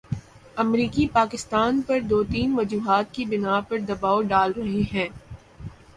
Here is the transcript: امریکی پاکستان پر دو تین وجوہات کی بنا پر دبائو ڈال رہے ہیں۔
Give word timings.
امریکی 0.57 1.05
پاکستان 1.07 1.81
پر 1.81 1.99
دو 2.01 2.23
تین 2.23 2.57
وجوہات 2.57 3.13
کی 3.13 3.25
بنا 3.25 3.59
پر 3.61 3.77
دبائو 3.79 4.21
ڈال 4.23 4.51
رہے 4.53 4.81
ہیں۔ 4.93 5.07